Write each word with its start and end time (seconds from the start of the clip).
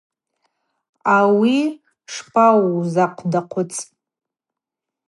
Ауи 1.17 1.55
шпаузахъвдаквыцӏ? 2.13 3.81